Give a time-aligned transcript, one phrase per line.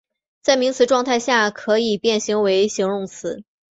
[0.41, 3.43] 在名词状态下可以变形为形容词。